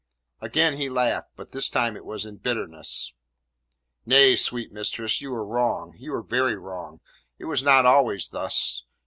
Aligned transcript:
Again 0.39 0.77
he 0.77 0.89
laughed, 0.89 1.29
but 1.35 1.51
this 1.51 1.69
time 1.69 1.95
it 1.95 2.05
was 2.05 2.25
in 2.25 2.37
bitterness. 2.37 3.13
"Nay, 4.03 4.35
sweet 4.35 4.71
mistress, 4.71 5.21
you 5.21 5.31
are 5.31 5.45
wrong 5.45 5.93
you 5.95 6.11
are 6.15 6.23
very 6.23 6.55
wrong; 6.55 7.01
it 7.37 7.45
was 7.45 7.61
not 7.61 7.85
always 7.85 8.27
thus. 8.29 8.83